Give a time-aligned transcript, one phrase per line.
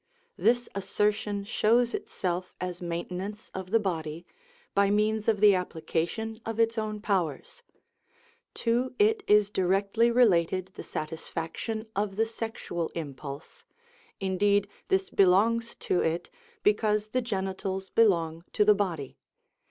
[0.35, 4.25] This assertion shows itself as maintenance of the body,
[4.73, 7.61] by means of the application of its own powers.
[8.55, 13.63] To it is directly related the satisfaction of the sexual impulse;
[14.19, 16.31] indeed this belongs to it,
[16.63, 19.19] because the genitals belong to the body.